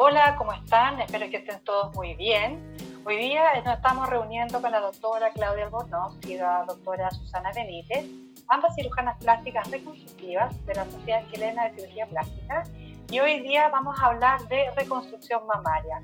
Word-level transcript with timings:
Hola, 0.00 0.36
¿cómo 0.36 0.52
están? 0.52 1.00
Espero 1.00 1.28
que 1.28 1.38
estén 1.38 1.58
todos 1.64 1.92
muy 1.96 2.14
bien. 2.14 2.72
Hoy 3.04 3.16
día 3.16 3.60
nos 3.64 3.74
estamos 3.74 4.08
reuniendo 4.08 4.62
con 4.62 4.70
la 4.70 4.78
doctora 4.78 5.32
Claudia 5.32 5.64
Albornoz 5.64 6.14
y 6.24 6.36
la 6.36 6.64
doctora 6.68 7.10
Susana 7.10 7.50
Benítez, 7.52 8.06
ambas 8.46 8.76
cirujanas 8.76 9.18
plásticas 9.18 9.68
reconstructivas 9.68 10.54
de 10.66 10.74
la 10.76 10.84
Sociedad 10.84 11.24
Chilena 11.32 11.64
de 11.64 11.80
Cirugía 11.80 12.06
Plástica. 12.06 12.62
Y 13.10 13.18
hoy 13.18 13.40
día 13.40 13.70
vamos 13.70 13.98
a 13.98 14.06
hablar 14.06 14.40
de 14.46 14.70
reconstrucción 14.76 15.44
mamaria. 15.48 16.00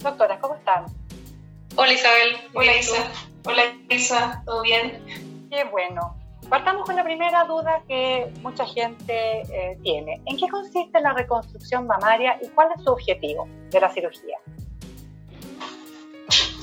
Doctora, 0.00 0.38
¿cómo 0.40 0.56
están? 0.56 0.84
Hola 1.76 1.92
Isabel. 1.94 2.36
Hola 2.52 2.76
Isa. 2.76 3.10
Hola 3.46 3.62
Isa, 3.88 4.42
¿todo 4.44 4.60
bien? 4.60 5.48
Qué 5.48 5.64
bueno. 5.64 6.18
Partamos 6.48 6.86
con 6.86 6.96
la 6.96 7.04
primera 7.04 7.44
duda 7.44 7.82
que 7.86 8.32
mucha 8.42 8.64
gente 8.64 9.42
eh, 9.42 9.78
tiene. 9.82 10.22
¿En 10.24 10.36
qué 10.36 10.48
consiste 10.48 11.00
la 11.00 11.12
reconstrucción 11.12 11.86
mamaria 11.86 12.38
y 12.42 12.48
cuál 12.48 12.68
es 12.74 12.82
su 12.82 12.90
objetivo 12.90 13.46
de 13.70 13.80
la 13.80 13.92
cirugía? 13.92 14.38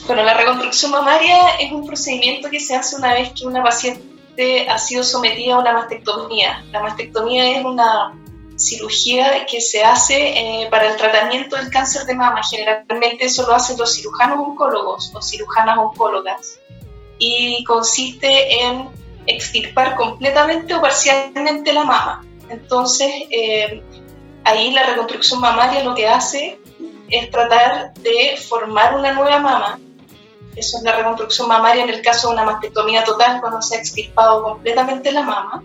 Bueno, 0.07 0.23
la 0.23 0.33
reconstrucción 0.35 0.91
mamaria 0.91 1.37
es 1.59 1.71
un 1.71 1.85
procedimiento 1.85 2.49
que 2.49 2.59
se 2.59 2.75
hace 2.75 2.95
una 2.95 3.13
vez 3.13 3.31
que 3.33 3.45
una 3.45 3.63
paciente 3.63 4.67
ha 4.69 4.77
sido 4.77 5.03
sometida 5.03 5.55
a 5.55 5.59
una 5.59 5.73
mastectomía. 5.73 6.63
La 6.71 6.81
mastectomía 6.81 7.57
es 7.57 7.65
una 7.65 8.13
cirugía 8.55 9.45
que 9.45 9.61
se 9.61 9.83
hace 9.83 10.63
eh, 10.63 10.67
para 10.69 10.91
el 10.91 10.97
tratamiento 10.97 11.55
del 11.55 11.69
cáncer 11.69 12.05
de 12.05 12.15
mama. 12.15 12.41
Generalmente 12.43 13.25
eso 13.25 13.45
lo 13.47 13.53
hacen 13.53 13.77
los 13.77 13.95
cirujanos 13.95 14.39
oncólogos 14.39 15.11
o 15.13 15.21
cirujanas 15.21 15.77
oncólogas. 15.77 16.59
Y 17.17 17.63
consiste 17.63 18.61
en 18.61 18.89
extirpar 19.27 19.95
completamente 19.95 20.73
o 20.73 20.81
parcialmente 20.81 21.73
la 21.73 21.83
mama. 21.83 22.25
Entonces, 22.49 23.11
eh, 23.29 23.81
ahí 24.43 24.71
la 24.71 24.83
reconstrucción 24.83 25.41
mamaria 25.41 25.83
lo 25.83 25.95
que 25.95 26.07
hace 26.07 26.59
es 27.09 27.31
tratar 27.31 27.93
de 27.95 28.37
formar 28.37 28.95
una 28.95 29.13
nueva 29.13 29.39
mama. 29.39 29.79
Eso 30.55 30.77
es 30.77 30.83
la 30.83 30.95
reconstrucción 30.95 31.47
mamaria 31.47 31.83
en 31.83 31.89
el 31.89 32.01
caso 32.01 32.27
de 32.27 32.35
una 32.35 32.45
mastectomía 32.45 33.03
total, 33.03 33.41
cuando 33.41 33.61
se 33.61 33.75
ha 33.75 33.79
extirpado 33.79 34.43
completamente 34.43 35.11
la 35.11 35.23
mama. 35.23 35.63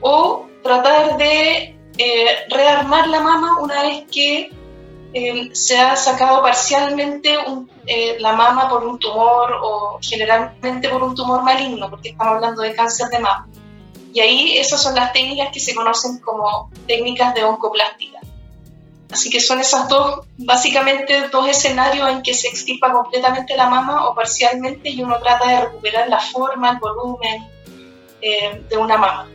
O 0.00 0.46
tratar 0.62 1.16
de 1.16 1.76
eh, 1.98 2.26
rearmar 2.50 3.08
la 3.08 3.20
mama 3.20 3.60
una 3.60 3.82
vez 3.82 4.04
que 4.10 4.50
eh, 5.12 5.50
se 5.52 5.78
ha 5.78 5.96
sacado 5.96 6.42
parcialmente 6.42 7.36
eh, 7.86 8.16
la 8.18 8.32
mama 8.32 8.68
por 8.68 8.84
un 8.84 8.98
tumor 8.98 9.52
o 9.62 9.98
generalmente 10.00 10.88
por 10.88 11.02
un 11.02 11.14
tumor 11.14 11.42
maligno, 11.42 11.88
porque 11.88 12.10
estamos 12.10 12.34
hablando 12.34 12.62
de 12.62 12.74
cáncer 12.74 13.08
de 13.08 13.20
mama. 13.20 13.48
Y 14.12 14.20
ahí 14.20 14.58
esas 14.58 14.82
son 14.82 14.94
las 14.94 15.12
técnicas 15.12 15.50
que 15.52 15.60
se 15.60 15.74
conocen 15.74 16.18
como 16.20 16.70
técnicas 16.86 17.34
de 17.34 17.44
oncoplástica. 17.44 18.18
Así 19.10 19.30
que 19.30 19.40
son 19.40 19.60
esas 19.60 19.88
dos, 19.88 20.26
básicamente 20.36 21.28
dos 21.28 21.48
escenarios 21.48 22.10
en 22.10 22.22
que 22.22 22.34
se 22.34 22.48
extirpa 22.48 22.92
completamente 22.92 23.56
la 23.56 23.68
mama 23.68 24.08
o 24.08 24.14
parcialmente 24.14 24.90
y 24.90 25.02
uno 25.02 25.18
trata 25.20 25.48
de 25.48 25.60
recuperar 25.66 26.08
la 26.08 26.18
forma, 26.18 26.70
el 26.70 26.78
volumen 26.78 27.48
eh, 28.20 28.64
de 28.68 28.76
una 28.76 28.98
mama. 28.98 29.28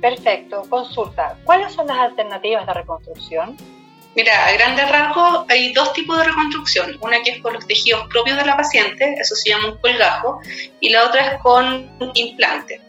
Perfecto, 0.00 0.64
consulta. 0.68 1.38
¿Cuáles 1.44 1.72
son 1.72 1.86
las 1.86 1.98
alternativas 1.98 2.66
de 2.66 2.74
reconstrucción? 2.74 3.56
Mira, 4.14 4.46
a 4.46 4.52
grandes 4.52 4.90
rasgos 4.90 5.46
hay 5.48 5.72
dos 5.72 5.92
tipos 5.94 6.18
de 6.18 6.24
reconstrucción. 6.24 6.98
Una 7.00 7.22
que 7.22 7.30
es 7.30 7.42
con 7.42 7.54
los 7.54 7.66
tejidos 7.66 8.06
propios 8.08 8.36
de 8.36 8.44
la 8.44 8.56
paciente, 8.56 9.14
eso 9.18 9.34
se 9.34 9.50
llama 9.50 9.68
un 9.68 9.78
colgajo, 9.78 10.40
y 10.80 10.90
la 10.90 11.06
otra 11.06 11.32
es 11.32 11.40
con 11.40 11.90
implante. 12.14 12.80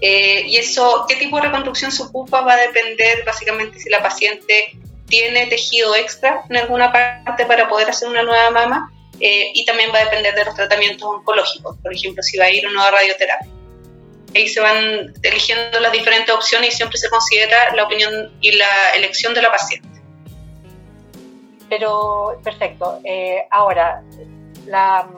Eh, 0.00 0.44
y 0.46 0.56
eso, 0.56 1.04
qué 1.08 1.16
tipo 1.16 1.36
de 1.36 1.42
reconstrucción 1.42 1.92
se 1.92 2.02
ocupa 2.02 2.40
va 2.40 2.54
a 2.54 2.56
depender 2.56 3.22
básicamente 3.26 3.78
si 3.78 3.90
la 3.90 4.02
paciente 4.02 4.72
tiene 5.08 5.46
tejido 5.46 5.94
extra 5.94 6.42
en 6.48 6.56
alguna 6.56 6.90
parte 6.90 7.44
para 7.44 7.68
poder 7.68 7.90
hacer 7.90 8.08
una 8.08 8.22
nueva 8.22 8.50
mama 8.50 8.90
eh, 9.20 9.50
y 9.52 9.62
también 9.66 9.90
va 9.92 9.98
a 9.98 10.04
depender 10.04 10.34
de 10.34 10.46
los 10.46 10.54
tratamientos 10.54 11.06
oncológicos, 11.06 11.76
por 11.82 11.92
ejemplo, 11.92 12.22
si 12.22 12.38
va 12.38 12.46
a 12.46 12.50
ir 12.50 12.66
o 12.66 12.70
no 12.70 12.82
a 12.82 12.90
radioterapia 12.90 13.50
ahí 14.34 14.48
se 14.48 14.60
van 14.60 15.12
eligiendo 15.22 15.80
las 15.80 15.92
diferentes 15.92 16.34
opciones 16.34 16.74
y 16.74 16.76
siempre 16.76 16.98
se 16.98 17.08
considera 17.08 17.74
la 17.74 17.84
opinión 17.84 18.32
y 18.40 18.52
la 18.52 18.90
elección 18.96 19.34
de 19.34 19.42
la 19.42 19.50
paciente. 19.50 19.88
Pero, 21.70 22.38
perfecto. 22.42 22.98
Eh, 23.04 23.46
ahora, 23.50 24.02
la, 24.66 25.08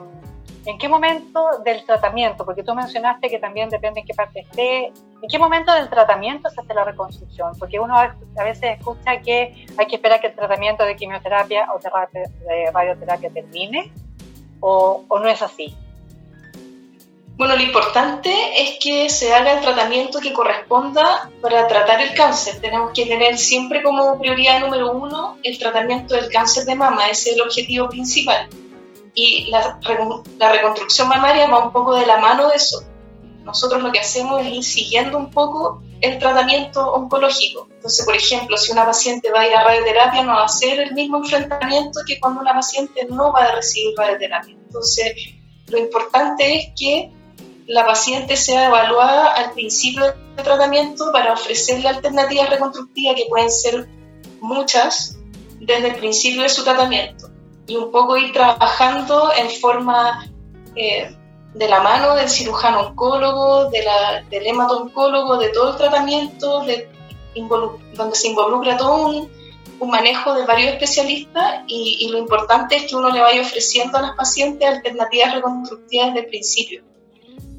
¿en 0.65 0.77
qué 0.77 0.87
momento 0.87 1.59
del 1.65 1.83
tratamiento? 1.83 2.45
Porque 2.45 2.63
tú 2.63 2.73
mencionaste 2.75 3.27
que 3.27 3.39
también 3.39 3.69
depende 3.69 4.01
en 4.01 4.05
qué 4.05 4.13
parte 4.13 4.41
esté. 4.41 4.85
¿En 4.85 5.29
qué 5.29 5.39
momento 5.39 5.73
del 5.73 5.89
tratamiento 5.89 6.49
se 6.49 6.61
hace 6.61 6.73
la 6.73 6.85
reconstrucción? 6.85 7.53
Porque 7.57 7.79
uno 7.79 7.97
a 7.97 8.43
veces 8.43 8.77
escucha 8.77 9.19
que 9.21 9.65
hay 9.77 9.87
que 9.87 9.95
esperar 9.95 10.21
que 10.21 10.27
el 10.27 10.35
tratamiento 10.35 10.85
de 10.85 10.95
quimioterapia 10.95 11.67
o 11.73 11.79
de 11.79 12.71
radioterapia 12.71 13.29
termine, 13.31 13.91
o, 14.59 15.03
o 15.07 15.19
no 15.19 15.27
es 15.27 15.41
así. 15.41 15.75
Bueno, 17.35 17.55
lo 17.55 17.63
importante 17.63 18.31
es 18.61 18.77
que 18.79 19.09
se 19.09 19.33
haga 19.33 19.53
el 19.53 19.61
tratamiento 19.61 20.19
que 20.19 20.33
corresponda 20.33 21.31
para 21.41 21.67
tratar 21.67 21.99
el 21.99 22.13
cáncer. 22.13 22.61
Tenemos 22.61 22.91
que 22.93 23.07
tener 23.07 23.37
siempre 23.39 23.81
como 23.81 24.19
prioridad 24.19 24.59
número 24.59 24.91
uno 24.91 25.37
el 25.41 25.57
tratamiento 25.57 26.13
del 26.13 26.29
cáncer 26.29 26.65
de 26.65 26.75
mama, 26.75 27.09
ese 27.09 27.31
es 27.31 27.35
el 27.35 27.41
objetivo 27.41 27.89
principal. 27.89 28.49
Y 29.15 29.49
la, 29.49 29.79
la 30.37 30.51
reconstrucción 30.51 31.07
mamaria 31.07 31.47
va 31.47 31.65
un 31.65 31.71
poco 31.71 31.95
de 31.95 32.05
la 32.05 32.17
mano 32.17 32.49
de 32.49 32.55
eso. 32.55 32.83
Nosotros 33.43 33.81
lo 33.81 33.91
que 33.91 33.99
hacemos 33.99 34.41
es 34.41 34.53
ir 34.53 34.63
siguiendo 34.63 35.17
un 35.17 35.31
poco 35.31 35.81
el 36.01 36.19
tratamiento 36.19 36.93
oncológico. 36.93 37.67
Entonces, 37.71 38.05
por 38.05 38.15
ejemplo, 38.15 38.57
si 38.57 38.71
una 38.71 38.85
paciente 38.85 39.31
va 39.31 39.41
a 39.41 39.47
ir 39.47 39.55
a 39.55 39.63
radioterapia, 39.63 40.23
no 40.23 40.33
va 40.33 40.45
a 40.45 40.49
ser 40.49 40.79
el 40.79 40.93
mismo 40.93 41.17
enfrentamiento 41.17 41.99
que 42.05 42.19
cuando 42.19 42.41
una 42.41 42.53
paciente 42.53 43.07
no 43.09 43.33
va 43.33 43.45
a 43.45 43.55
recibir 43.55 43.93
radioterapia. 43.97 44.53
Entonces, 44.53 45.13
lo 45.67 45.77
importante 45.77 46.55
es 46.55 46.67
que 46.77 47.11
la 47.67 47.85
paciente 47.85 48.35
sea 48.35 48.67
evaluada 48.67 49.33
al 49.33 49.51
principio 49.51 50.05
del 50.05 50.43
tratamiento 50.43 51.11
para 51.11 51.33
ofrecerle 51.33 51.87
alternativas 51.87 52.49
reconstructivas 52.49 53.15
que 53.15 53.25
pueden 53.29 53.51
ser 53.51 53.87
muchas 54.41 55.17
desde 55.59 55.89
el 55.89 55.95
principio 55.95 56.43
de 56.43 56.49
su 56.49 56.63
tratamiento 56.63 57.29
y 57.67 57.77
un 57.77 57.91
poco 57.91 58.17
ir 58.17 58.33
trabajando 58.33 59.31
en 59.37 59.49
forma 59.49 60.27
eh, 60.75 61.15
de 61.53 61.67
la 61.69 61.81
mano 61.81 62.15
del 62.15 62.29
cirujano 62.29 62.87
oncólogo, 62.87 63.69
del 63.69 64.47
hemato-oncólogo, 64.47 65.37
de 65.37 65.49
todo 65.49 65.71
el 65.71 65.77
tratamiento, 65.77 66.61
de, 66.61 66.89
donde 67.93 68.15
se 68.15 68.27
involucra 68.27 68.75
todo 68.75 69.07
un, 69.07 69.31
un, 69.79 69.89
manejo 69.89 70.33
de 70.33 70.45
varios 70.45 70.73
especialistas 70.73 71.61
y, 71.67 71.97
y 72.01 72.09
lo 72.09 72.17
importante 72.17 72.75
es 72.75 72.87
que 72.87 72.95
uno 72.95 73.11
le 73.11 73.21
vaya 73.21 73.41
ofreciendo 73.41 73.97
a 73.97 74.01
las 74.01 74.15
pacientes 74.15 74.67
alternativas 74.67 75.35
reconstructivas 75.35 76.07
desde 76.07 76.19
el 76.21 76.25
principio. 76.25 76.92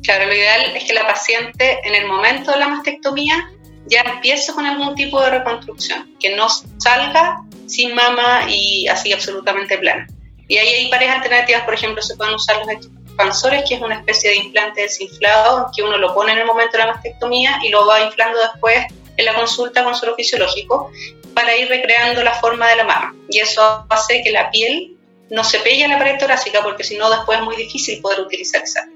Claro, 0.04 0.26
lo 0.26 0.34
ideal 0.34 0.76
es 0.76 0.84
que 0.84 0.92
la 0.92 1.06
paciente 1.06 1.80
en 1.82 1.94
el 1.94 2.06
momento 2.06 2.52
de 2.52 2.58
la 2.58 2.68
mastectomía 2.68 3.50
ya 3.86 4.02
empiece 4.02 4.52
con 4.52 4.66
algún 4.66 4.94
tipo 4.94 5.20
de 5.22 5.30
reconstrucción, 5.30 6.14
que 6.20 6.36
no 6.36 6.46
salga 6.78 7.40
sin 7.66 7.94
mama 7.94 8.44
y 8.48 8.86
así 8.86 9.12
absolutamente 9.12 9.78
plana. 9.78 10.06
Y 10.46 10.58
ahí 10.58 10.68
hay 10.68 10.90
varias 10.90 11.16
alternativas, 11.16 11.64
por 11.64 11.72
ejemplo, 11.72 12.02
se 12.02 12.16
pueden 12.16 12.34
usar 12.34 12.58
los 12.58 12.68
expansores, 12.68 13.64
que 13.66 13.76
es 13.76 13.80
una 13.80 13.96
especie 13.96 14.30
de 14.30 14.36
implante 14.36 14.82
desinflado 14.82 15.70
que 15.74 15.82
uno 15.82 15.96
lo 15.96 16.14
pone 16.14 16.32
en 16.32 16.38
el 16.38 16.46
momento 16.46 16.72
de 16.76 16.84
la 16.84 16.92
mastectomía 16.92 17.58
y 17.62 17.70
lo 17.70 17.86
va 17.86 18.02
inflando 18.02 18.38
después 18.40 18.84
en 19.16 19.24
la 19.24 19.34
consulta 19.34 19.84
con 19.84 19.94
suelo 19.94 20.14
fisiológico 20.16 20.90
para 21.32 21.56
ir 21.56 21.68
recreando 21.68 22.22
la 22.22 22.34
forma 22.34 22.68
de 22.68 22.76
la 22.76 22.84
mama. 22.84 23.14
Y 23.30 23.38
eso 23.38 23.86
hace 23.88 24.22
que 24.22 24.32
la 24.32 24.50
piel 24.50 24.96
no 25.30 25.44
se 25.44 25.60
pegue 25.60 25.84
a 25.84 25.88
la 25.88 25.98
pared 25.98 26.18
torácica 26.18 26.62
porque 26.62 26.84
si 26.84 26.98
no 26.98 27.08
después 27.10 27.38
es 27.38 27.44
muy 27.44 27.56
difícil 27.56 28.02
poder 28.02 28.20
utilizar 28.20 28.62
esa 28.62 28.86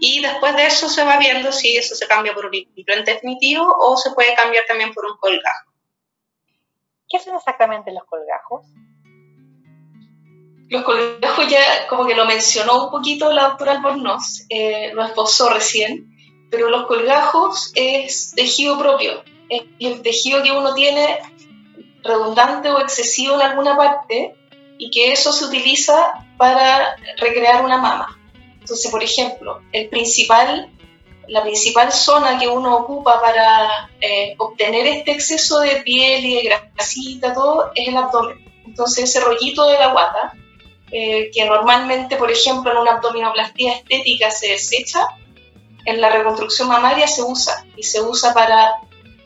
y 0.00 0.20
después 0.20 0.54
de 0.56 0.66
eso 0.66 0.88
se 0.88 1.04
va 1.04 1.18
viendo 1.18 1.52
si 1.52 1.76
eso 1.76 1.94
se 1.94 2.06
cambia 2.06 2.34
por 2.34 2.46
un 2.46 2.54
implante 2.54 3.14
definitivo 3.14 3.66
o 3.66 3.96
se 3.96 4.12
puede 4.12 4.34
cambiar 4.34 4.64
también 4.66 4.92
por 4.92 5.04
un 5.06 5.16
colgajo. 5.16 5.72
¿Qué 7.08 7.18
son 7.18 7.36
exactamente 7.36 7.92
los 7.92 8.04
colgajos? 8.04 8.66
Los 10.68 10.84
colgajos 10.84 11.48
ya 11.48 11.88
como 11.88 12.06
que 12.06 12.14
lo 12.14 12.26
mencionó 12.26 12.84
un 12.84 12.90
poquito 12.90 13.32
la 13.32 13.48
doctora 13.48 13.72
Albornoz, 13.72 14.44
eh, 14.50 14.90
lo 14.92 15.02
esposó 15.02 15.48
recién, 15.48 16.14
pero 16.50 16.68
los 16.68 16.86
colgajos 16.86 17.72
es 17.74 18.32
tejido 18.36 18.78
propio, 18.78 19.24
es 19.48 19.62
el 19.80 20.02
tejido 20.02 20.42
que 20.42 20.52
uno 20.52 20.74
tiene 20.74 21.20
redundante 22.02 22.70
o 22.70 22.80
excesivo 22.80 23.36
en 23.36 23.42
alguna 23.42 23.76
parte 23.76 24.34
y 24.76 24.90
que 24.90 25.12
eso 25.12 25.32
se 25.32 25.46
utiliza 25.46 26.26
para 26.36 26.96
recrear 27.16 27.64
una 27.64 27.78
mama. 27.78 28.17
Entonces, 28.68 28.90
por 28.90 29.02
ejemplo, 29.02 29.62
el 29.72 29.88
principal, 29.88 30.70
la 31.26 31.42
principal 31.42 31.90
zona 31.90 32.38
que 32.38 32.48
uno 32.48 32.76
ocupa 32.76 33.18
para 33.18 33.88
eh, 33.98 34.34
obtener 34.36 34.86
este 34.86 35.12
exceso 35.12 35.60
de 35.60 35.76
piel 35.76 36.22
y 36.22 36.34
de 36.34 36.60
grasita, 36.74 37.32
todo, 37.32 37.72
es 37.74 37.88
el 37.88 37.96
abdomen. 37.96 38.44
Entonces, 38.66 39.04
ese 39.04 39.20
rollito 39.20 39.66
de 39.66 39.78
la 39.78 39.90
guata, 39.92 40.34
eh, 40.92 41.30
que 41.32 41.46
normalmente, 41.46 42.16
por 42.16 42.30
ejemplo, 42.30 42.70
en 42.70 42.76
una 42.76 42.96
abdominoplastía 42.96 43.72
estética 43.72 44.30
se 44.30 44.48
desecha, 44.48 45.06
en 45.86 46.02
la 46.02 46.10
reconstrucción 46.10 46.68
mamaria 46.68 47.08
se 47.08 47.22
usa 47.22 47.64
y 47.74 47.84
se 47.84 48.02
usa 48.02 48.34
para 48.34 48.82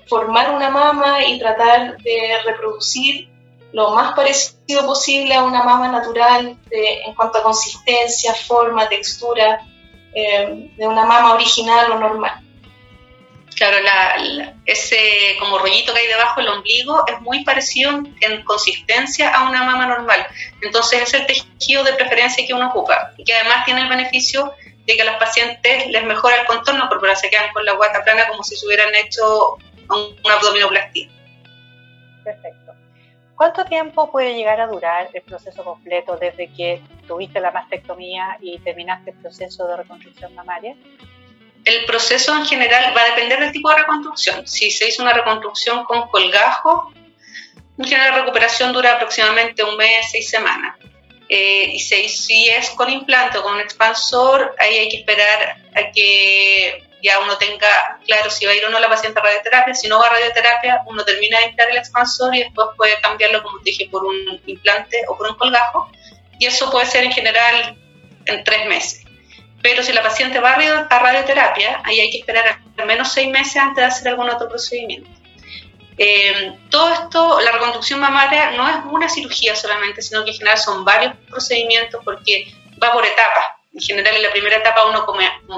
formar 0.07 0.55
una 0.55 0.71
mama 0.71 1.27
y 1.27 1.41
tratar 1.41 1.99
de 1.99 2.39
reproducir 2.45 3.29
lo 3.73 3.91
más 3.91 4.15
parecido 4.15 4.87
posible 4.87 5.35
a 5.35 5.43
una 5.43 5.63
mama 5.63 5.89
natural 5.89 6.59
en 6.71 7.15
cuanto 7.15 7.39
a 7.39 7.43
consistencia, 7.43 8.35
forma, 8.35 8.89
textura, 8.89 9.61
eh, 10.15 10.71
de 10.77 10.87
una 10.87 11.07
mama 11.07 11.35
original 11.35 11.91
o 11.93 11.99
normal. 11.99 12.43
Claro, 13.57 13.77
ese 14.67 15.37
como 15.39 15.59
rollito 15.59 15.93
que 15.93 16.01
hay 16.01 16.07
debajo 16.07 16.41
del 16.41 16.49
ombligo 16.49 17.05
es 17.07 17.21
muy 17.21 17.45
parecido 17.45 18.03
en, 18.21 18.43
consistencia 18.45 19.31
a 19.35 19.49
una 19.49 19.63
mama 19.63 19.87
normal. 19.87 20.27
Entonces 20.63 21.03
es 21.03 21.15
el 21.15 21.27
tejido 21.27 21.85
de 21.85 21.93
preferencia 21.93 22.47
que 22.47 22.55
uno 22.55 22.69
ocupa 22.69 23.13
y 23.17 23.25
que 23.25 23.35
además 23.35 23.65
tiene 23.65 23.83
el 23.83 23.89
beneficio 23.89 24.53
de 24.87 24.97
que 24.97 25.03
a 25.03 25.05
los 25.05 25.17
pacientes 25.17 25.87
les 25.87 26.05
mejora 26.05 26.41
el 26.41 26.47
contorno 26.47 26.89
corporal, 26.89 27.17
se 27.17 27.31
quedan 27.31 27.53
con 27.53 27.65
la 27.65 27.75
guata 27.75 28.03
plana 28.03 28.27
como 28.29 28.43
si 28.43 28.57
se 28.57 28.67
hubieran 28.67 28.93
hecho 28.95 29.57
un, 29.91 30.17
una 30.25 30.35
abdominoplastia. 30.35 31.09
Perfecto. 32.25 32.62
¿Cuánto 33.37 33.65
tiempo 33.65 34.11
puede 34.11 34.35
llegar 34.35 34.61
a 34.61 34.67
durar 34.67 35.09
el 35.13 35.23
proceso 35.23 35.65
completo 35.65 36.17
desde 36.17 36.53
que 36.53 36.83
tuviste 37.07 37.41
la 37.41 37.51
mastectomía 37.51 38.39
y 38.41 38.59
terminaste 38.59 39.11
el 39.11 39.17
proceso 39.17 39.67
de 39.67 39.77
reconstrucción 39.77 40.35
mamaria? 40.35 40.77
El 41.65 41.85
proceso 41.87 42.37
en 42.37 42.45
general 42.45 42.93
va 42.97 43.03
a 43.03 43.15
depender 43.15 43.41
del 43.41 43.53
tipo 43.53 43.71
de 43.71 43.77
reconstrucción. 43.77 44.47
Si 44.47 44.71
se 44.71 44.89
hizo 44.89 45.03
una 45.03 45.13
reconstrucción 45.13 45.85
con 45.85 46.09
colgajo, 46.09 46.93
en 47.79 47.85
general 47.85 48.11
la 48.11 48.19
recuperación 48.21 48.73
dura 48.73 48.95
aproximadamente 48.95 49.65
un 49.65 49.77
mes, 49.77 50.11
seis 50.11 50.29
semanas. 50.29 50.77
Eh, 51.29 51.71
y 51.73 51.81
si, 51.81 52.49
es 52.51 52.71
con 52.71 52.91
implante 52.91 53.39
o 53.39 53.43
con 53.43 53.55
un 53.55 53.61
expansor, 53.61 54.55
ahí 54.59 54.77
hay 54.77 54.89
que 54.89 54.99
esperar 54.99 55.57
a 55.75 55.91
que 55.91 56.85
ya 57.03 57.19
uno 57.19 57.37
tenga 57.37 57.99
claro 58.07 58.31
si 58.31 58.47
va 58.47 58.53
a 58.53 58.55
ir 58.55 58.65
o 58.65 58.71
no 58.71 58.79
la 58.79 58.89
paciente 58.89 59.19
a 59.19 59.23
radioterapia. 59.23 59.75
Si 59.75 59.89
no 59.89 59.99
va 59.99 60.07
a 60.07 60.11
radioterapia, 60.11 60.83
uno 60.87 61.05
termina 61.05 61.39
de 61.39 61.47
instalar 61.47 61.73
el 61.73 61.79
expansor 61.79 62.35
y 62.35 62.45
después 62.45 62.69
puede 62.77 63.01
cambiarlo, 63.01 63.43
como 63.43 63.59
dije, 63.59 63.89
por 63.91 64.05
un 64.05 64.41
implante 64.47 65.03
o 65.09 65.19
por 65.19 65.29
un 65.29 65.37
colgajo. 65.37 65.91
Y 66.39 66.47
eso 66.47 66.71
puede 66.71 66.87
ser 66.87 67.05
en 67.05 67.13
general 67.13 67.77
en 68.27 68.45
tres 68.45 68.67
meses. 68.67 69.05
Pero 69.63 69.83
si 69.83 69.93
la 69.93 70.03
paciente 70.03 70.41
va 70.41 70.53
a 70.53 70.99
radioterapia, 70.99 71.83
ahí 71.85 72.01
hay 72.01 72.11
que 72.11 72.19
esperar 72.19 72.61
al 72.77 72.87
menos 72.87 73.13
seis 73.13 73.29
meses 73.29 73.57
antes 73.57 73.77
de 73.77 73.85
hacer 73.85 74.09
algún 74.09 74.29
otro 74.29 74.49
procedimiento. 74.49 75.11
Eh, 75.99 76.59
todo 76.71 76.93
esto, 76.93 77.41
la 77.41 77.53
reconstrucción 77.53 78.01
mamaria 78.01 78.53
no 78.53 78.69
es 78.69 78.77
una 78.91 79.09
cirugía 79.09 79.55
solamente, 79.55 80.03
sino 80.03 80.25
que 80.25 80.31
en 80.31 80.37
general 80.37 80.59
son 80.59 80.85
varios 80.85 81.15
procedimientos 81.29 82.01
porque 82.05 82.53
va 82.83 82.93
por 82.93 83.05
etapas. 83.05 83.62
En 83.75 83.81
general, 83.81 84.17
en 84.17 84.23
la 84.23 84.31
primera 84.31 84.57
etapa 84.57 84.87
uno 84.87 85.07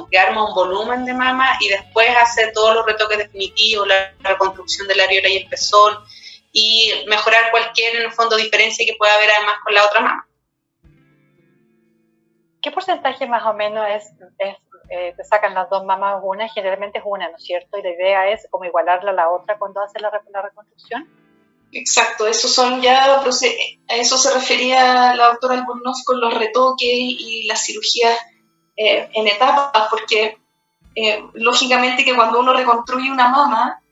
que 0.09 0.19
arma 0.19 0.49
un 0.49 0.55
volumen 0.55 1.05
de 1.05 1.13
mama 1.13 1.57
y 1.61 1.69
después 1.69 2.09
hace 2.17 2.53
todos 2.53 2.75
los 2.75 2.87
retoques 2.87 3.19
definitivos, 3.19 3.89
la, 3.89 4.13
reconstrucción 4.21 4.87
de 4.87 4.95
la 4.95 5.05
areola 5.05 5.29
y 5.29 5.39
el 5.39 5.49
pezón 5.49 5.99
y 6.53 6.93
mejorar 7.09 7.51
cualquier, 7.51 7.97
en 7.97 8.03
el 8.03 8.13
fondo, 8.13 8.37
diferencia 8.37 8.87
que 8.87 8.97
pueda 8.97 9.13
haber 9.17 9.31
además 9.37 9.57
con 9.65 9.75
la 9.75 9.85
otra 9.85 10.01
mama. 10.01 10.29
¿Qué 12.63 12.71
porcentaje 12.71 13.27
más 13.27 13.45
o 13.45 13.53
menos 13.53 13.85
es, 13.91 14.13
eh, 14.39 15.13
te 15.17 15.25
sacan 15.25 15.53
las 15.53 15.69
dos 15.69 15.85
mamas 15.85 16.21
una? 16.23 16.49
Generalmente 16.49 16.99
es 16.99 17.05
una, 17.05 17.29
¿no 17.29 17.37
es 17.37 17.43
cierto? 17.43 17.79
Y 17.79 17.83
la 17.83 17.91
idea 17.91 18.31
es 18.31 18.47
como 18.51 18.65
igualarla 18.65 19.11
a 19.11 19.15
la 19.15 19.29
otra 19.29 19.59
cuando 19.59 19.83
hace 19.83 19.99
la, 19.99 20.11
la 20.31 20.43
reconstrucción. 20.43 21.24
Exacto, 21.77 22.29
eso 22.29 22.47
son 22.47 22.81
ya, 22.81 23.21
a 23.21 23.97
eso 23.97 24.17
se 24.17 24.33
refería 24.33 25.13
la 25.17 25.31
doctora 25.31 25.55
Albornoz 25.55 26.05
con 26.05 26.21
los 26.21 26.33
retoques 26.33 26.89
y 26.89 27.47
las 27.49 27.65
cirugías 27.65 28.17
eh, 28.77 29.09
en 29.13 29.27
etapas, 29.27 29.89
porque 29.91 30.39
eh, 30.95 31.25
lógicamente 31.33 32.05
que 32.05 32.15
cuando 32.15 32.39
uno 32.39 32.53
reconstruye 32.53 33.11
una 33.11 33.29
mama 33.29 33.83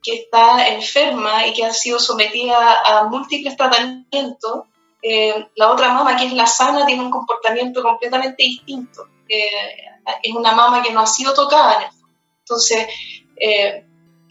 que 0.00 0.14
está 0.14 0.68
enferma 0.68 1.44
y 1.48 1.52
que 1.52 1.64
ha 1.64 1.72
sido 1.72 1.98
sometida 1.98 2.80
a 2.80 3.08
múltiples 3.08 3.56
tratamientos, 3.56 4.68
eh, 5.02 5.48
la 5.56 5.72
otra 5.72 5.92
mama, 5.92 6.16
que 6.16 6.26
es 6.26 6.32
la 6.34 6.46
sana, 6.46 6.86
tiene 6.86 7.02
un 7.02 7.10
comportamiento 7.10 7.82
completamente 7.82 8.40
distinto. 8.44 9.08
es 9.28 10.32
una 10.32 10.52
mama 10.52 10.80
que 10.80 10.92
no 10.92 11.00
ha 11.00 11.06
sido 11.08 11.34
tocada. 11.34 11.92
Entonces, 12.38 12.86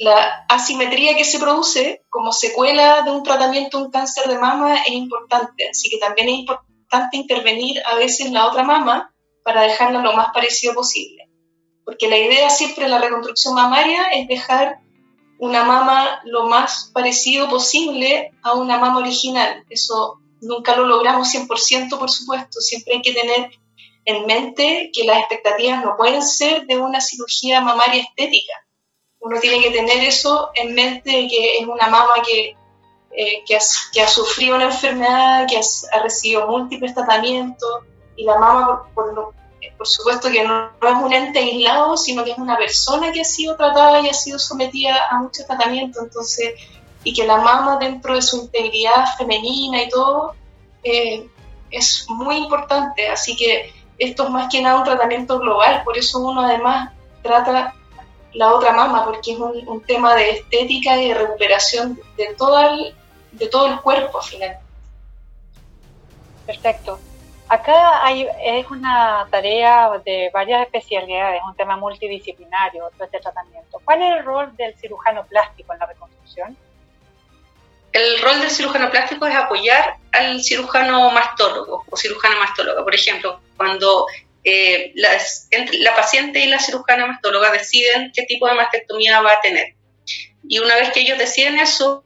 la 0.01 0.45
asimetría 0.49 1.15
que 1.15 1.23
se 1.23 1.37
produce 1.37 2.01
como 2.09 2.31
secuela 2.31 3.03
de 3.03 3.11
un 3.11 3.21
tratamiento 3.21 3.77
de 3.77 3.83
un 3.83 3.91
cáncer 3.91 4.27
de 4.27 4.39
mama 4.39 4.77
es 4.77 4.93
importante, 4.93 5.69
así 5.69 5.91
que 5.91 5.99
también 5.99 6.27
es 6.27 6.39
importante 6.39 7.17
intervenir 7.17 7.79
a 7.85 7.93
veces 7.93 8.31
la 8.31 8.47
otra 8.47 8.63
mama 8.63 9.13
para 9.43 9.61
dejarla 9.61 10.01
lo 10.01 10.13
más 10.13 10.29
parecido 10.33 10.73
posible. 10.73 11.29
Porque 11.85 12.09
la 12.09 12.17
idea 12.17 12.49
siempre 12.49 12.85
en 12.85 12.91
la 12.91 12.97
reconstrucción 12.97 13.53
mamaria 13.53 14.05
es 14.11 14.27
dejar 14.27 14.79
una 15.37 15.65
mama 15.65 16.19
lo 16.23 16.47
más 16.47 16.89
parecido 16.95 17.47
posible 17.47 18.31
a 18.41 18.53
una 18.53 18.79
mama 18.79 18.97
original. 18.97 19.63
Eso 19.69 20.17
nunca 20.41 20.75
lo 20.75 20.87
logramos 20.87 21.31
100%, 21.31 21.99
por 21.99 22.09
supuesto. 22.09 22.59
Siempre 22.59 22.95
hay 22.95 23.01
que 23.03 23.13
tener 23.13 23.51
en 24.05 24.25
mente 24.25 24.89
que 24.91 25.03
las 25.03 25.19
expectativas 25.19 25.85
no 25.85 25.95
pueden 25.95 26.23
ser 26.23 26.65
de 26.65 26.77
una 26.77 27.01
cirugía 27.01 27.61
mamaria 27.61 28.01
estética 28.01 28.53
uno 29.21 29.39
tiene 29.39 29.63
que 29.63 29.71
tener 29.71 30.03
eso 30.03 30.49
en 30.55 30.73
mente, 30.73 31.27
que 31.29 31.59
es 31.59 31.67
una 31.67 31.87
mama 31.87 32.13
que, 32.25 32.55
eh, 33.11 33.43
que, 33.45 33.55
ha, 33.55 34.07
sufrido 34.07 34.55
una 34.55 34.65
enfermedad, 34.65 35.47
que 35.47 35.57
ha, 35.57 36.01
recibido 36.01 36.47
múltiples 36.47 36.93
tratamientos, 36.93 37.83
y 38.15 38.23
la 38.23 38.39
mama, 38.39 38.83
por, 38.95 39.33
por, 39.77 39.87
supuesto 39.87 40.29
que 40.29 40.43
no, 40.43 40.71
es 40.81 40.95
un 41.03 41.13
ente 41.13 41.39
aislado, 41.39 41.95
sino 41.97 42.23
que 42.23 42.31
es 42.31 42.37
una 42.37 42.57
persona 42.57 43.11
que 43.11 43.21
ha 43.21 43.25
sido 43.25 43.55
tratada 43.55 44.01
y 44.01 44.09
ha 44.09 44.13
sido 44.13 44.39
sometida 44.39 45.07
a 45.09 45.19
muchos 45.19 45.45
tratamientos, 45.45 46.03
entonces, 46.03 46.55
y 47.03 47.13
que 47.13 47.25
la 47.25 47.37
mama 47.37 47.77
dentro 47.77 48.15
de 48.15 48.23
su 48.23 48.37
integridad 48.37 49.05
femenina 49.17 49.83
y 49.83 49.89
todo, 49.89 50.33
eh, 50.83 51.29
es 51.69 52.05
muy 52.09 52.37
importante, 52.37 53.07
así 53.07 53.35
que 53.35 53.71
esto 53.99 54.23
es 54.23 54.29
más 54.31 54.51
que 54.51 54.61
nada 54.63 54.79
un 54.79 54.83
tratamiento 54.83 55.37
global, 55.39 55.83
por 55.83 55.95
eso 55.95 56.19
uno 56.19 56.41
además 56.41 56.91
trata 57.21 57.75
la 58.33 58.53
otra 58.53 58.71
mama, 58.73 59.05
porque 59.05 59.33
es 59.33 59.37
un, 59.39 59.83
tema 59.83 60.15
de 60.15 60.31
estética 60.31 60.97
y 60.97 61.09
de 61.09 61.13
recuperación 61.13 61.99
de 62.17 62.33
todo 62.37 62.59
el, 62.59 62.95
de 63.31 63.47
todo 63.47 63.67
el 63.67 63.79
cuerpo 63.81 64.19
al 64.19 64.25
final. 64.25 64.57
Perfecto. 66.45 66.99
Acá 67.49 68.05
hay, 68.05 68.27
es 68.43 68.69
una 68.71 69.27
tarea 69.29 69.91
de 70.05 70.31
varias 70.33 70.61
especialidades, 70.61 71.41
un 71.45 71.55
tema 71.55 71.75
multidisciplinario, 71.75 72.89
todo 72.91 73.03
este 73.03 73.19
tratamiento. 73.19 73.81
¿Cuál 73.83 74.01
es 74.03 74.11
el 74.13 74.23
rol 74.23 74.55
del 74.55 74.73
cirujano 74.75 75.25
plástico 75.25 75.73
en 75.73 75.79
la 75.79 75.85
reconstrucción? 75.85 76.57
El 77.91 78.21
rol 78.21 78.39
del 78.39 78.49
cirujano 78.49 78.89
plástico 78.89 79.25
es 79.25 79.35
apoyar 79.35 79.97
al 80.13 80.41
cirujano 80.41 81.11
mastólogo 81.11 81.83
o 81.89 81.97
cirujana 81.97 82.37
mastóloga. 82.39 82.85
Por 82.85 82.95
ejemplo, 82.95 83.41
cuando 83.57 84.05
eh, 84.43 84.93
la 84.95 85.95
paciente 85.95 86.39
y 86.39 86.47
la 86.47 86.59
cirujana 86.59 87.05
mastóloga 87.05 87.51
deciden 87.51 88.11
qué 88.13 88.23
tipo 88.23 88.47
de 88.47 88.55
mastectomía 88.55 89.21
va 89.21 89.33
a 89.33 89.41
tener. 89.41 89.75
Y 90.47 90.59
una 90.59 90.75
vez 90.75 90.91
que 90.91 91.01
ellos 91.01 91.17
deciden 91.17 91.59
eso, 91.59 92.03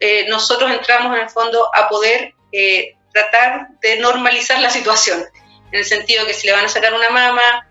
eh, 0.00 0.26
nosotros 0.28 0.70
entramos 0.70 1.16
en 1.16 1.22
el 1.22 1.30
fondo 1.30 1.70
a 1.74 1.88
poder 1.88 2.34
eh, 2.52 2.94
tratar 3.12 3.68
de 3.80 3.98
normalizar 3.98 4.60
la 4.60 4.70
situación, 4.70 5.24
en 5.72 5.78
el 5.78 5.84
sentido 5.84 6.26
que 6.26 6.34
si 6.34 6.46
le 6.46 6.52
van 6.52 6.64
a 6.64 6.68
sacar 6.68 6.94
una 6.94 7.10
mama, 7.10 7.64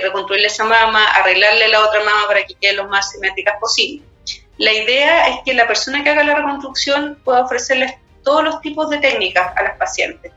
reconstruirle 0.00 0.46
esa 0.46 0.64
mama, 0.64 1.04
arreglarle 1.16 1.66
la 1.68 1.80
otra 1.80 1.98
mama 2.04 2.28
para 2.28 2.46
que 2.46 2.54
quede 2.54 2.74
lo 2.74 2.86
más 2.86 3.10
simétricas 3.10 3.56
posible. 3.58 4.04
La 4.58 4.72
idea 4.72 5.28
es 5.28 5.40
que 5.44 5.54
la 5.54 5.66
persona 5.66 6.04
que 6.04 6.10
haga 6.10 6.22
la 6.22 6.36
reconstrucción 6.36 7.20
pueda 7.24 7.44
ofrecerles 7.44 7.94
todos 8.22 8.44
los 8.44 8.60
tipos 8.60 8.88
de 8.90 8.98
técnicas 8.98 9.56
a 9.56 9.62
las 9.64 9.76
pacientes 9.76 10.32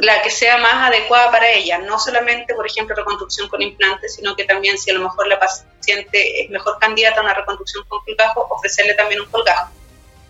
la 0.00 0.22
que 0.22 0.30
sea 0.30 0.58
más 0.58 0.88
adecuada 0.88 1.30
para 1.30 1.50
ella, 1.50 1.78
no 1.78 1.98
solamente, 1.98 2.54
por 2.54 2.66
ejemplo, 2.66 2.94
reconstrucción 2.94 3.48
con 3.48 3.60
implantes, 3.62 4.14
sino 4.14 4.36
que 4.36 4.44
también 4.44 4.78
si 4.78 4.90
a 4.90 4.94
lo 4.94 5.00
mejor 5.00 5.26
la 5.26 5.38
paciente 5.38 6.42
es 6.42 6.50
mejor 6.50 6.78
candidata 6.78 7.20
a 7.20 7.24
una 7.24 7.34
reconstrucción 7.34 7.84
con 7.88 8.00
colgajo, 8.04 8.46
ofrecerle 8.50 8.94
también 8.94 9.20
un 9.20 9.26
colgajo. 9.28 9.70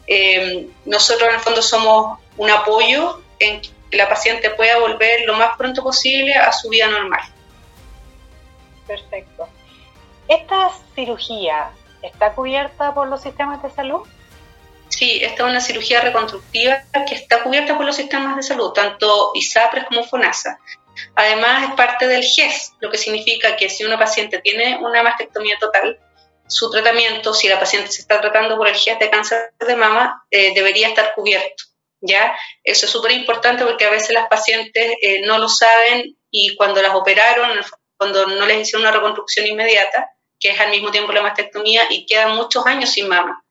Eh, 0.07 0.69
nosotros 0.85 1.29
en 1.29 1.35
el 1.35 1.41
fondo 1.41 1.63
somos 1.63 2.19
un 2.37 2.51
apoyo 2.51 3.21
en 3.39 3.61
que 3.61 3.97
la 3.97 4.09
paciente 4.09 4.51
pueda 4.51 4.79
volver 4.79 5.23
lo 5.27 5.35
más 5.35 5.57
pronto 5.57 5.83
posible 5.83 6.35
a 6.35 6.53
su 6.53 6.69
vida 6.69 6.89
normal. 6.89 7.21
Perfecto. 8.87 9.49
¿Esta 10.29 10.71
cirugía 10.95 11.71
está 12.03 12.33
cubierta 12.33 12.95
por 12.95 13.09
los 13.09 13.21
sistemas 13.21 13.63
de 13.63 13.71
salud? 13.71 14.07
Sí, 14.97 15.19
esta 15.23 15.43
es 15.43 15.51
una 15.51 15.61
cirugía 15.61 16.01
reconstructiva 16.01 16.83
que 17.07 17.17
está 17.17 17.43
cubierta 17.43 17.77
por 17.77 17.85
los 17.85 17.97
sistemas 17.97 18.35
de 18.35 18.43
salud, 18.43 18.73
tanto 18.73 19.33
ISAPRES 19.35 19.85
como 19.85 20.03
FONASA. 20.05 20.59
Además, 21.15 21.69
es 21.69 21.75
parte 21.75 22.09
del 22.09 22.25
GES, 22.25 22.73
lo 22.81 22.91
que 22.91 22.97
significa 22.97 23.57
que 23.57 23.69
si 23.69 23.85
una 23.85 23.99
paciente 23.99 24.39
tiene 24.39 24.79
una 24.79 25.03
mastectomía 25.03 25.59
total, 25.59 26.01
su 26.49 26.71
tratamiento, 26.71 27.35
si 27.35 27.47
la 27.47 27.61
paciente 27.61 27.93
se 27.93 28.01
está 28.01 28.23
tratando 28.23 28.57
por 28.57 28.69
el 28.69 28.75
GES 28.75 28.99
de 28.99 29.11
cáncer 29.11 29.53
de 29.59 29.77
mama, 29.77 30.25
eh, 30.31 30.55
debería 30.55 30.89
estar 30.89 31.13
cubierto. 31.15 31.65
¿ya? 32.01 32.35
Eso 32.65 32.87
es 32.87 32.93
súper 32.93 33.13
importante 33.13 33.67
porque 33.67 33.85
a 33.85 33.91
veces 33.91 34.15
las 34.15 34.29
pacientes 34.29 34.97
eh, 35.03 35.21
no 35.27 35.37
lo 35.37 35.51
saben 35.51 36.17
y 36.31 36.57
cuando 36.57 36.81
las 36.81 36.95
operaron, 36.95 37.51
cuando 37.99 38.29
no 38.29 38.47
les 38.47 38.63
hicieron 38.63 38.81
una 38.81 38.93
reconstrucción 38.93 39.47
inmediata, 39.47 40.09
que 40.41 40.53
es 40.53 40.59
al 40.59 40.71
mismo 40.71 40.91
tiempo 40.91 41.13
la 41.13 41.21
mastectomía, 41.21 41.83
y 41.91 42.07
quedan 42.07 42.35
muchos 42.35 42.65
años 42.65 42.89
sin 42.89 43.09
mama 43.09 43.43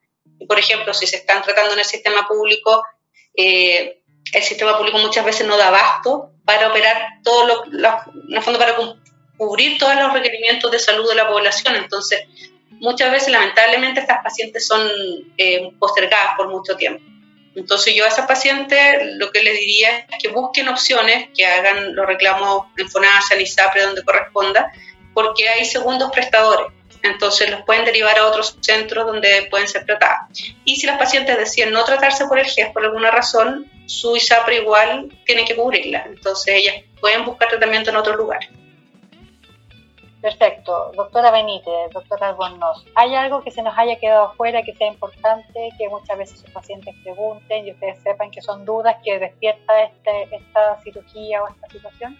por 0.47 0.59
ejemplo, 0.59 0.93
si 0.93 1.07
se 1.07 1.17
están 1.17 1.41
tratando 1.43 1.73
en 1.73 1.79
el 1.79 1.85
sistema 1.85 2.27
público, 2.27 2.83
eh, 3.35 4.01
el 4.33 4.43
sistema 4.43 4.77
público 4.77 4.97
muchas 4.97 5.25
veces 5.25 5.47
no 5.47 5.57
da 5.57 5.67
abasto 5.67 6.31
para 6.45 6.69
operar 6.69 7.19
todo 7.23 7.47
lo, 7.47 7.65
en 8.29 8.35
el 8.35 8.41
fondo 8.41 8.59
para 8.59 8.75
cubrir 9.37 9.77
todos 9.77 9.95
los 9.95 10.13
requerimientos 10.13 10.71
de 10.71 10.79
salud 10.79 11.07
de 11.07 11.15
la 11.15 11.27
población. 11.27 11.75
Entonces, 11.75 12.21
muchas 12.71 13.11
veces, 13.11 13.29
lamentablemente, 13.29 13.99
estas 13.99 14.23
pacientes 14.23 14.67
son 14.67 14.87
eh, 15.37 15.71
postergadas 15.79 16.35
por 16.37 16.49
mucho 16.49 16.75
tiempo. 16.75 17.03
Entonces, 17.55 17.95
yo 17.95 18.03
a 18.03 18.09
esas 18.09 18.27
pacientes 18.27 18.77
lo 19.15 19.31
que 19.31 19.41
les 19.41 19.57
diría 19.57 19.99
es 19.99 20.21
que 20.21 20.27
busquen 20.27 20.67
opciones, 20.67 21.29
que 21.33 21.45
hagan 21.45 21.95
los 21.95 22.05
reclamos 22.05 22.65
en 22.77 22.89
FONASA, 22.89 23.35
en 23.35 23.41
ISAPRE, 23.41 23.83
donde 23.83 24.03
corresponda, 24.03 24.71
porque 25.13 25.47
hay 25.47 25.63
segundos 25.63 26.11
prestadores. 26.11 26.73
Entonces 27.05 27.49
los 27.49 27.61
pueden 27.63 27.85
derivar 27.85 28.17
a 28.17 28.27
otros 28.27 28.57
centros 28.61 29.05
donde 29.05 29.47
pueden 29.49 29.67
ser 29.67 29.85
tratadas. 29.85 30.29
Y 30.63 30.75
si 30.75 30.87
las 30.87 30.97
pacientes 30.97 31.37
deciden 31.37 31.71
no 31.71 31.83
tratarse 31.83 32.27
por 32.27 32.39
el 32.39 32.45
GES 32.45 32.71
por 32.71 32.83
alguna 32.83 33.11
razón, 33.11 33.69
su 33.85 34.15
ISAPRE 34.15 34.57
igual 34.57 35.11
tiene 35.25 35.45
que 35.45 35.55
cubrirla. 35.55 36.03
Entonces 36.07 36.55
ellas 36.55 36.75
pueden 36.99 37.25
buscar 37.25 37.49
tratamiento 37.49 37.91
en 37.91 37.97
otro 37.97 38.15
lugar. 38.15 38.39
Perfecto. 40.25 40.91
Doctora 40.95 41.29
Benítez, 41.29 41.91
doctora 41.93 42.29
Albornoz, 42.29 42.83
¿hay 42.95 43.13
algo 43.13 43.43
que 43.43 43.51
se 43.51 43.61
nos 43.61 43.77
haya 43.77 43.95
quedado 43.99 44.23
afuera 44.23 44.63
que 44.63 44.73
sea 44.73 44.87
importante, 44.87 45.69
que 45.77 45.87
muchas 45.87 46.17
veces 46.17 46.39
sus 46.39 46.49
pacientes 46.49 46.95
pregunten 47.03 47.67
y 47.67 47.71
ustedes 47.73 48.01
sepan 48.01 48.31
que 48.31 48.41
son 48.41 48.65
dudas 48.65 48.95
que 49.03 49.19
despierta 49.19 49.83
este, 49.83 50.35
esta 50.35 50.81
cirugía 50.81 51.43
o 51.43 51.47
esta 51.47 51.67
situación? 51.67 52.17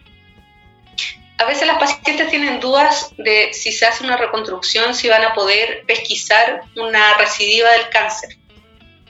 A 1.37 1.45
veces 1.45 1.67
las 1.67 1.77
pacientes 1.77 2.29
tienen 2.29 2.59
dudas 2.59 3.11
de 3.17 3.53
si 3.53 3.71
se 3.71 3.85
hace 3.85 4.03
una 4.03 4.17
reconstrucción, 4.17 4.95
si 4.95 5.09
van 5.09 5.23
a 5.23 5.33
poder 5.33 5.83
pesquisar 5.85 6.61
una 6.77 7.17
recidiva 7.17 7.71
del 7.71 7.89
cáncer. 7.89 8.37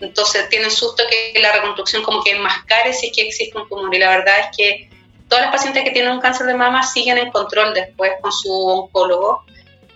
Entonces 0.01 0.49
tienen 0.49 0.71
susto 0.71 1.03
que 1.07 1.39
la 1.39 1.51
reconstrucción 1.51 2.03
como 2.03 2.23
que 2.23 2.31
enmascare 2.31 2.93
si 2.93 3.07
es 3.07 3.15
que 3.15 3.21
existe 3.27 3.57
un 3.57 3.69
tumor. 3.69 3.93
Y 3.93 3.99
la 3.99 4.09
verdad 4.09 4.39
es 4.39 4.57
que 4.57 4.89
todas 5.29 5.45
las 5.45 5.53
pacientes 5.53 5.83
que 5.83 5.91
tienen 5.91 6.11
un 6.11 6.19
cáncer 6.19 6.47
de 6.47 6.55
mama 6.55 6.83
siguen 6.83 7.17
en 7.17 7.31
control 7.31 7.73
después 7.73 8.13
con 8.21 8.31
su 8.31 8.51
oncólogo 8.51 9.45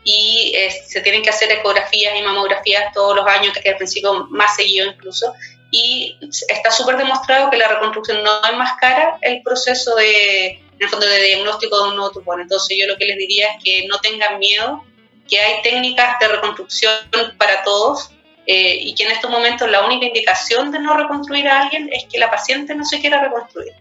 y 0.04 0.54
eh, 0.56 0.72
se 0.72 1.02
tienen 1.02 1.24
que 1.24 1.30
hacer 1.30 1.52
ecografías 1.52 2.16
y 2.18 2.22
mamografías 2.22 2.94
todos 2.94 3.16
los 3.16 3.28
años, 3.28 3.58
que 3.58 3.70
al 3.70 3.78
principio 3.78 4.28
más 4.30 4.56
seguido 4.56 4.88
incluso. 4.88 5.34
Y 5.72 6.18
está 6.48 6.72
súper 6.72 6.98
demostrado 6.98 7.50
que 7.50 7.58
la 7.58 7.68
reconstrucción 7.68 8.24
no 8.24 8.32
enmascara 8.50 9.18
el 9.22 9.42
proceso 9.44 9.96
de 9.96 10.64
en 10.80 10.86
el 10.86 10.90
fondo 10.90 11.06
de 11.06 11.22
diagnóstico 11.22 11.84
de 11.84 11.90
un 11.90 11.96
nuevo 11.98 12.12
tumor. 12.12 12.40
Entonces 12.40 12.78
yo 12.80 12.88
lo 12.88 12.98
que 12.98 13.06
les 13.06 13.18
diría 13.18 13.50
es 13.54 13.64
que 13.64 13.88
no 13.88 14.00
tengan 14.00 14.40
miedo, 14.40 14.84
que 15.28 15.40
hay 15.40 15.62
técnicas 15.62 16.18
de 16.20 16.28
reconstrucción 16.30 16.94
para 17.38 17.64
todos 17.64 18.12
eh, 18.46 18.78
y 18.80 18.96
que 18.96 19.04
en 19.04 19.12
estos 19.12 19.30
momentos 19.30 19.70
la 19.70 19.86
única 19.86 20.06
indicación 20.06 20.72
de 20.72 20.80
no 20.80 20.96
reconstruir 20.96 21.48
a 21.48 21.62
alguien 21.62 21.90
es 21.92 22.06
que 22.06 22.18
la 22.18 22.32
paciente 22.32 22.74
no 22.76 22.86
se 22.86 23.00
quiera 23.00 23.22
reconstruir. 23.22 23.74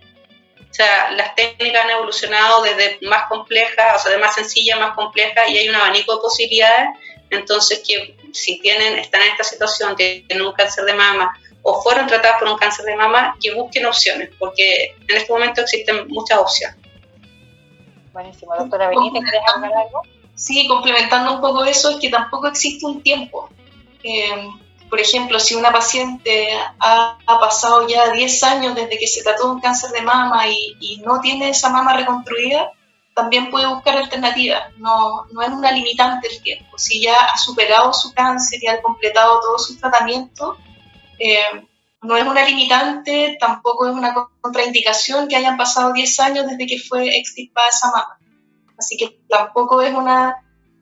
O 0.70 0.74
sea, 0.74 1.10
las 1.12 1.34
técnicas 1.34 1.84
han 1.84 1.90
evolucionado 1.90 2.62
desde 2.62 2.98
más 3.02 3.28
complejas, 3.28 3.96
o 3.96 3.98
sea, 4.00 4.12
de 4.12 4.18
más 4.18 4.34
sencilla 4.34 4.76
a 4.76 4.80
más 4.80 4.94
compleja 4.94 5.48
y 5.48 5.56
hay 5.56 5.68
un 5.68 5.76
abanico 5.76 6.16
de 6.16 6.20
posibilidades. 6.20 6.88
Entonces, 7.30 7.82
que 7.86 8.16
si 8.32 8.58
tienen, 8.60 8.98
están 8.98 9.22
en 9.22 9.28
esta 9.28 9.44
situación, 9.44 9.96
tienen 9.96 10.42
un 10.42 10.52
cáncer 10.52 10.84
de 10.84 10.94
mama 10.94 11.32
o 11.62 11.82
fueron 11.82 12.06
tratadas 12.06 12.38
por 12.38 12.48
un 12.48 12.58
cáncer 12.58 12.84
de 12.84 12.96
mama, 12.96 13.36
que 13.40 13.52
busquen 13.52 13.86
opciones, 13.86 14.30
porque 14.38 14.94
en 15.08 15.16
este 15.16 15.32
momento 15.32 15.60
existen 15.60 16.08
muchas 16.08 16.38
opciones. 16.38 16.87
Buenísimo. 18.18 18.52
Doctora 18.58 18.88
Benítez, 18.88 19.22
¿querés 19.24 19.42
hablar 19.54 19.72
algo? 19.74 20.02
Sí, 20.34 20.66
complementando 20.66 21.36
un 21.36 21.40
poco 21.40 21.64
eso, 21.64 21.90
es 21.90 21.96
que 21.98 22.08
tampoco 22.08 22.48
existe 22.48 22.84
un 22.84 23.00
tiempo. 23.00 23.48
Eh, 24.02 24.50
por 24.90 24.98
ejemplo, 24.98 25.38
si 25.38 25.54
una 25.54 25.70
paciente 25.70 26.48
ha, 26.80 27.16
pasado 27.26 27.86
ya 27.86 28.10
10 28.10 28.42
años 28.42 28.74
desde 28.74 28.98
que 28.98 29.06
se 29.06 29.22
trató 29.22 29.52
un 29.52 29.60
cáncer 29.60 29.90
de 29.90 30.02
mama 30.02 30.48
y, 30.48 31.00
no 31.06 31.20
tiene 31.20 31.50
esa 31.50 31.70
mama 31.70 31.92
reconstruida, 31.92 32.72
también 33.14 33.50
puede 33.50 33.68
buscar 33.68 33.96
alternativas. 33.96 34.64
No, 34.78 35.26
no 35.30 35.40
es 35.40 35.50
una 35.50 35.70
limitante 35.70 36.26
el 36.26 36.42
tiempo. 36.42 36.76
Si 36.76 37.00
ya 37.00 37.14
ha 37.14 37.38
superado 37.38 37.92
su 37.92 38.12
cáncer 38.14 38.58
y 38.60 38.66
ha 38.66 38.82
completado 38.82 39.38
todo 39.38 39.60
su 39.60 39.78
tratamiento, 39.78 40.56
eh, 41.20 41.68
no 42.02 42.16
es 42.16 42.24
una 42.24 42.44
limitante, 42.44 43.36
tampoco 43.40 43.88
es 43.88 43.94
una 43.94 44.14
contraindicación 44.40 45.28
que 45.28 45.36
hayan 45.36 45.56
pasado 45.56 45.92
10 45.92 46.20
años 46.20 46.46
desde 46.46 46.66
que 46.66 46.78
fue 46.78 47.16
extirpada 47.18 47.68
esa 47.68 47.90
mama. 47.90 48.18
Así 48.78 48.96
que 48.96 49.20
tampoco 49.28 49.82
es 49.82 49.92
una 49.92 50.36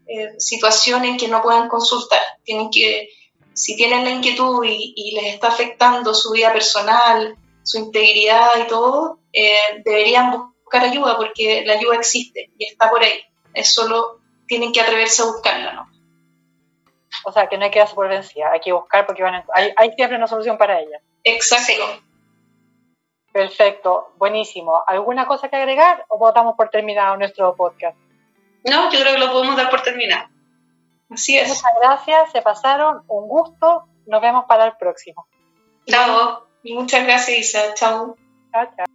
eh, 0.06 0.34
situación 0.38 1.04
en 1.04 1.16
que 1.16 1.28
no 1.28 1.42
puedan 1.42 1.68
consultar. 1.68 2.20
Tienen 2.44 2.70
que, 2.70 3.08
si 3.54 3.76
tienen 3.76 4.04
la 4.04 4.10
inquietud 4.10 4.62
y, 4.64 5.12
les 5.14 5.34
está 5.34 5.48
afectando 5.48 6.14
su 6.14 6.32
vida 6.32 6.52
personal, 6.52 7.36
su 7.62 7.78
integridad 7.78 8.50
y 8.62 8.68
todo, 8.68 9.20
eh, 9.32 9.82
deberían 9.84 10.52
buscar 10.62 10.84
ayuda 10.84 11.16
porque 11.16 11.64
la 11.64 11.74
ayuda 11.74 11.96
existe 11.96 12.50
y 12.58 12.66
está 12.66 12.90
por 12.90 13.02
ahí. 13.02 13.22
Es 13.54 13.72
solo 13.72 14.20
tienen 14.46 14.72
que 14.72 14.80
atreverse 14.80 15.22
a 15.22 15.26
buscarla, 15.26 15.72
¿no? 15.72 15.95
O 17.28 17.32
sea, 17.32 17.48
que 17.48 17.58
no 17.58 17.64
hay 17.64 17.72
que 17.72 17.80
darse 17.80 17.96
por 17.96 18.08
vencida, 18.08 18.52
hay 18.52 18.60
que 18.60 18.72
buscar 18.72 19.04
porque 19.04 19.24
van 19.24 19.42
hay, 19.52 19.72
hay 19.76 19.90
siempre 19.96 20.16
una 20.16 20.28
solución 20.28 20.56
para 20.56 20.78
ella. 20.78 21.00
Exacto. 21.24 21.82
Perfecto, 23.32 24.12
buenísimo. 24.16 24.84
¿Alguna 24.86 25.26
cosa 25.26 25.48
que 25.48 25.56
agregar 25.56 26.04
o 26.06 26.18
votamos 26.18 26.54
por 26.56 26.70
terminado 26.70 27.16
nuestro 27.16 27.56
podcast? 27.56 27.98
No, 28.62 28.92
yo 28.92 29.00
creo 29.00 29.14
que 29.14 29.18
lo 29.18 29.32
podemos 29.32 29.56
dar 29.56 29.70
por 29.70 29.82
terminado. 29.82 30.28
Así 31.10 31.36
es. 31.36 31.48
Muchas 31.48 31.72
gracias, 31.82 32.30
se 32.30 32.42
pasaron, 32.42 33.02
un 33.08 33.26
gusto, 33.26 33.88
nos 34.06 34.22
vemos 34.22 34.44
para 34.46 34.64
el 34.66 34.76
próximo. 34.76 35.26
Chao. 35.86 36.46
Y 36.62 36.74
muchas 36.74 37.04
gracias, 37.04 37.38
Isa. 37.38 37.74
Chao. 37.74 38.16
Chao, 38.52 38.66
chao. 38.76 38.85